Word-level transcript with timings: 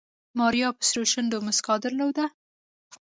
ماريا 0.39 0.69
په 0.77 0.83
سرو 0.89 1.03
شونډو 1.11 1.37
موسکا 1.45 1.75
درلوده. 1.83 2.25